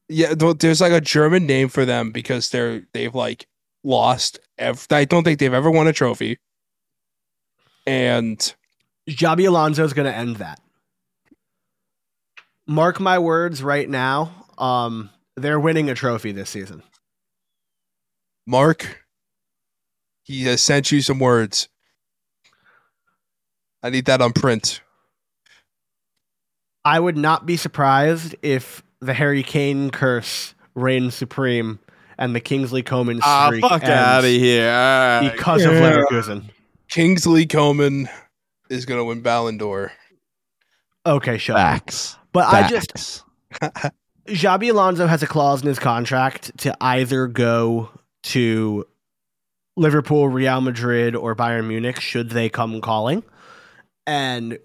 Yeah, 0.09 0.33
there's 0.35 0.79
like 0.79 0.93
a 0.93 1.01
German 1.01 1.45
name 1.45 1.67
for 1.67 1.83
them 1.83 2.11
because 2.11 2.49
they're 2.49 2.83
they've 2.93 3.13
like 3.13 3.47
lost. 3.83 4.39
Ev- 4.57 4.87
I 4.91 5.05
don't 5.05 5.23
think 5.23 5.39
they've 5.39 5.53
ever 5.53 5.71
won 5.71 5.87
a 5.87 5.93
trophy. 5.93 6.39
And 7.85 8.37
Xabi 9.09 9.47
Alonso 9.47 9.83
is 9.83 9.93
going 9.93 10.11
to 10.11 10.15
end 10.15 10.37
that. 10.37 10.59
Mark 12.67 12.99
my 12.99 13.17
words 13.17 13.63
right 13.63 13.89
now. 13.89 14.45
Um, 14.57 15.09
they're 15.35 15.59
winning 15.59 15.89
a 15.89 15.95
trophy 15.95 16.31
this 16.31 16.49
season. 16.49 16.83
Mark, 18.45 19.05
he 20.23 20.43
has 20.43 20.61
sent 20.61 20.91
you 20.91 21.01
some 21.01 21.19
words. 21.19 21.69
I 23.83 23.89
need 23.89 24.05
that 24.05 24.21
on 24.21 24.33
print. 24.33 24.81
I 26.83 26.99
would 26.99 27.17
not 27.17 27.45
be 27.45 27.57
surprised 27.57 28.35
if 28.41 28.83
the 28.99 29.13
Harry 29.13 29.43
Kane 29.43 29.89
curse 29.89 30.55
reigns 30.73 31.15
supreme 31.15 31.79
and 32.17 32.35
the 32.35 32.39
Kingsley 32.39 32.83
Coman 32.83 33.19
Ah, 33.23 33.47
streak 33.47 33.61
fuck 33.61 33.83
ends 33.83 33.89
out 33.89 34.19
of 34.23 34.29
here. 34.29 34.69
All 34.69 35.21
right. 35.21 35.31
because 35.33 35.63
of 35.63 35.71
Leverkusen. 35.71 36.43
Kingsley 36.89 37.45
Coman 37.45 38.07
is 38.69 38.85
going 38.85 38.99
to 38.99 39.03
win 39.03 39.21
Ballon 39.21 39.57
d'Or. 39.57 39.91
Okay, 41.05 41.37
shut 41.37 41.55
up. 41.55 41.61
Facts. 41.61 42.17
But 42.33 42.53
I 42.53 42.67
just 42.67 43.23
Facts. 43.59 43.91
Xabi 44.27 44.71
Alonso 44.71 45.07
has 45.07 45.23
a 45.23 45.27
clause 45.27 45.61
in 45.61 45.67
his 45.67 45.79
contract 45.79 46.57
to 46.59 46.75
either 46.81 47.27
go 47.27 47.89
to 48.23 48.85
Liverpool, 49.77 50.27
Real 50.27 50.59
Madrid, 50.59 51.15
or 51.15 51.33
Bayern 51.35 51.67
Munich 51.67 52.01
should 52.01 52.29
they 52.31 52.49
come 52.49 52.81
calling. 52.81 53.23
And 54.05 54.59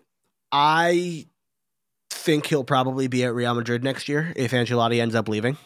I 0.50 1.26
think 2.10 2.46
he'll 2.46 2.64
probably 2.64 3.06
be 3.08 3.24
at 3.24 3.34
Real 3.34 3.54
Madrid 3.54 3.84
next 3.84 4.08
year 4.08 4.32
if 4.36 4.50
Ancelotti 4.52 5.00
ends 5.00 5.14
up 5.14 5.28
leaving. 5.28 5.56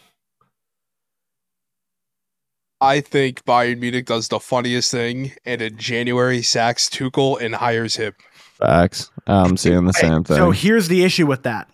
I 2.81 3.01
think 3.01 3.45
Bayern 3.45 3.79
Munich 3.79 4.07
does 4.07 4.29
the 4.29 4.41
funniest 4.41 4.91
thing 4.91 5.33
and 5.45 5.63
in 5.63 5.79
January 5.79 6.43
sacks 6.43 6.89
Tuchel 6.89 7.41
and 7.41 7.55
hires 7.55 7.97
him. 7.97 8.13
Facts. 8.59 9.11
I'm 9.27 9.57
seeing 9.57 9.85
the 9.85 9.93
same 9.93 10.25
thing. 10.25 10.37
So 10.37 10.51
here's 10.51 10.89
the 10.89 11.05
issue 11.05 11.27
with 11.27 11.43
that. 11.45 11.71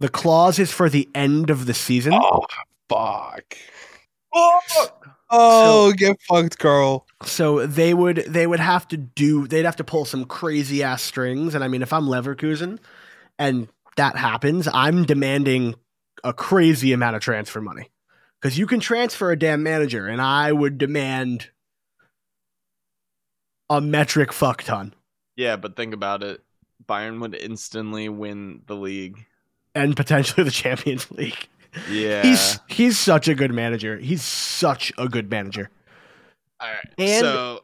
The 0.00 0.08
clause 0.08 0.58
is 0.58 0.72
for 0.72 0.88
the 0.88 1.08
end 1.14 1.50
of 1.50 1.66
the 1.66 1.74
season. 1.74 2.14
Oh, 2.14 2.46
fuck. 2.88 3.56
Oh, 5.30 5.92
get 5.96 6.16
fucked, 6.22 6.58
Carl. 6.58 7.06
So 7.24 7.66
they 7.66 7.94
would 7.94 8.16
they 8.28 8.46
would 8.46 8.60
have 8.60 8.86
to 8.88 8.96
do 8.96 9.46
they'd 9.46 9.64
have 9.64 9.76
to 9.76 9.84
pull 9.84 10.04
some 10.04 10.24
crazy 10.24 10.82
ass 10.82 11.02
strings. 11.02 11.54
And 11.54 11.64
I 11.64 11.68
mean, 11.68 11.82
if 11.82 11.92
I'm 11.92 12.04
Leverkusen 12.04 12.78
and 13.38 13.68
that 13.96 14.16
happens, 14.16 14.68
I'm 14.72 15.04
demanding 15.04 15.74
a 16.24 16.32
crazy 16.32 16.92
amount 16.92 17.16
of 17.16 17.22
transfer 17.22 17.60
money 17.60 17.90
because 18.40 18.58
you 18.58 18.66
can 18.66 18.80
transfer 18.80 19.30
a 19.30 19.38
damn 19.38 19.62
manager, 19.62 20.06
and 20.06 20.20
I 20.20 20.52
would 20.52 20.78
demand 20.78 21.50
a 23.70 23.80
metric 23.80 24.32
fuck 24.32 24.62
ton 24.62 24.94
yeah, 25.36 25.54
but 25.54 25.76
think 25.76 25.94
about 25.94 26.24
it. 26.24 26.42
Bayern 26.88 27.20
would 27.20 27.32
instantly 27.36 28.08
win 28.08 28.62
the 28.66 28.74
league. 28.74 29.24
and 29.72 29.94
potentially 29.94 30.42
the 30.42 30.50
Champions 30.64 31.08
League. 31.12 31.48
Yeah. 31.88 32.22
He's 32.22 32.58
he's 32.66 32.98
such 32.98 33.28
a 33.28 33.36
good 33.36 33.52
manager. 33.54 33.98
He's 33.98 34.22
such 34.24 34.92
a 34.98 35.08
good 35.08 35.30
manager. 35.30 35.70
All 36.58 36.68
right. 36.68 36.92
And- 36.98 37.20
so 37.20 37.60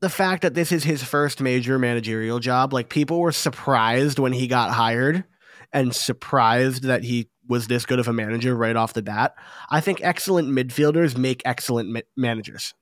the 0.00 0.10
fact 0.10 0.42
that 0.42 0.52
this 0.52 0.70
is 0.70 0.84
his 0.84 1.02
first 1.02 1.40
major 1.40 1.78
managerial 1.78 2.40
job, 2.40 2.74
like 2.74 2.90
people 2.90 3.20
were 3.20 3.32
surprised 3.32 4.18
when 4.18 4.34
he 4.34 4.46
got 4.46 4.70
hired 4.72 5.24
and 5.72 5.94
surprised 5.94 6.82
that 6.82 7.04
he 7.04 7.30
was 7.48 7.66
this 7.66 7.84
good 7.86 7.98
of 7.98 8.08
a 8.08 8.12
manager 8.12 8.54
right 8.56 8.74
off 8.76 8.92
the 8.94 9.02
bat. 9.02 9.34
I 9.70 9.80
think 9.80 10.00
excellent 10.02 10.48
midfielders 10.48 11.16
make 11.16 11.42
excellent 11.44 11.88
ma- 11.90 12.00
managers. 12.16 12.74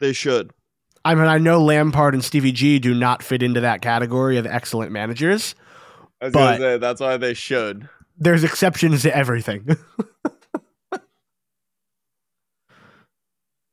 they 0.00 0.12
should. 0.12 0.50
I 1.04 1.14
mean, 1.14 1.26
I 1.26 1.38
know 1.38 1.62
Lampard 1.62 2.14
and 2.14 2.24
Stevie 2.24 2.52
G 2.52 2.78
do 2.78 2.94
not 2.94 3.22
fit 3.22 3.42
into 3.42 3.60
that 3.60 3.82
category 3.82 4.36
of 4.36 4.46
excellent 4.46 4.90
managers. 4.92 5.54
I 6.20 6.26
was 6.26 6.32
But- 6.34 6.58
say 6.58 6.78
that's 6.78 7.00
why 7.00 7.16
they 7.16 7.34
should. 7.34 7.88
There's 8.18 8.44
exceptions 8.44 9.02
to 9.02 9.16
everything. 9.16 9.76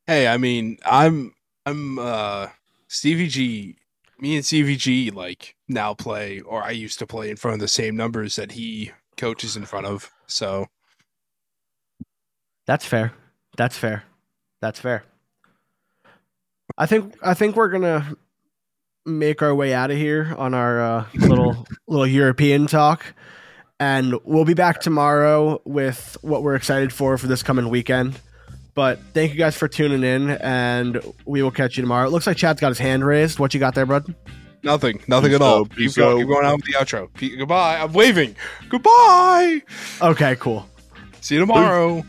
Hey, 0.07 0.27
I 0.27 0.37
mean, 0.37 0.77
I'm 0.85 1.33
I'm 1.65 1.99
uh 1.99 2.47
Stevie 2.87 3.27
G 3.27 3.75
me 4.19 4.35
and 4.35 4.45
Stevie 4.45 4.75
G 4.75 5.11
like 5.11 5.55
now 5.69 5.93
play 5.93 6.41
or 6.41 6.63
I 6.63 6.71
used 6.71 6.99
to 6.99 7.07
play 7.07 7.29
in 7.29 7.37
front 7.37 7.55
of 7.55 7.61
the 7.61 7.67
same 7.67 7.95
numbers 7.95 8.35
that 8.35 8.51
he 8.53 8.91
coaches 9.17 9.55
in 9.55 9.65
front 9.65 9.85
of. 9.85 10.11
So 10.27 10.67
That's 12.65 12.85
fair. 12.85 13.13
That's 13.57 13.77
fair. 13.77 14.03
That's 14.61 14.79
fair. 14.79 15.03
I 16.77 16.85
think 16.85 17.15
I 17.21 17.33
think 17.33 17.55
we're 17.55 17.69
gonna 17.69 18.15
make 19.05 19.41
our 19.41 19.53
way 19.53 19.73
out 19.73 19.91
of 19.91 19.97
here 19.97 20.33
on 20.37 20.53
our 20.53 20.81
uh, 20.81 21.05
little 21.15 21.65
little 21.87 22.07
European 22.07 22.67
talk, 22.67 23.05
and 23.79 24.15
we'll 24.23 24.45
be 24.45 24.53
back 24.53 24.81
tomorrow 24.81 25.61
with 25.65 26.17
what 26.21 26.43
we're 26.43 26.55
excited 26.55 26.93
for 26.93 27.17
for 27.17 27.27
this 27.27 27.43
coming 27.43 27.69
weekend. 27.69 28.19
But 28.75 28.99
thank 29.13 29.33
you 29.33 29.37
guys 29.37 29.57
for 29.57 29.67
tuning 29.67 30.03
in, 30.03 30.29
and 30.29 31.01
we 31.25 31.41
will 31.41 31.51
catch 31.51 31.75
you 31.75 31.81
tomorrow. 31.81 32.07
It 32.07 32.11
looks 32.11 32.27
like 32.27 32.37
Chad's 32.37 32.61
got 32.61 32.69
his 32.69 32.79
hand 32.79 33.05
raised. 33.05 33.39
What 33.39 33.53
you 33.53 33.59
got 33.59 33.75
there, 33.75 33.85
bud? 33.85 34.13
Nothing, 34.63 35.01
nothing 35.07 35.29
Peace 35.31 35.35
at 35.35 35.41
all. 35.41 35.59
out, 35.61 35.69
Keep, 35.69 35.77
peace 35.77 35.95
go, 35.95 36.17
keep 36.17 36.27
going 36.27 36.45
out 36.45 36.55
with 36.57 36.65
the 36.65 36.73
outro. 36.73 37.13
Pe- 37.13 37.35
goodbye. 37.35 37.77
I'm 37.79 37.93
waving. 37.93 38.35
Goodbye. 38.69 39.61
Okay, 40.01 40.35
cool. 40.37 40.67
See 41.21 41.35
you 41.35 41.41
tomorrow. 41.41 42.03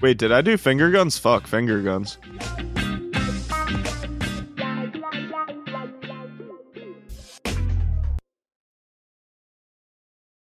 Wait, 0.00 0.16
did 0.18 0.30
I 0.30 0.42
do 0.42 0.56
finger 0.56 0.90
guns? 0.90 1.18
Fuck, 1.18 1.46
finger 1.46 1.82
guns. 1.82 2.18